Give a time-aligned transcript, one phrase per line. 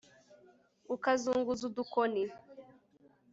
[0.95, 2.23] ukazunguza udukoni